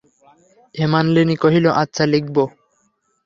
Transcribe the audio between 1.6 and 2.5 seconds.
আচ্ছা, লিখব।